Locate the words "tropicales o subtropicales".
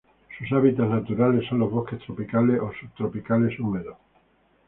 2.03-3.59